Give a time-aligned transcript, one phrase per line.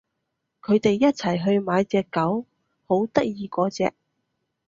[0.63, 2.47] 佢哋一齊去買隻狗，
[2.87, 3.93] 好得意嗰隻